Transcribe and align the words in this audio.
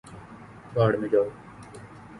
بھاڑ 0.73 0.91
میں 0.97 1.09
جاؤ 1.09 1.23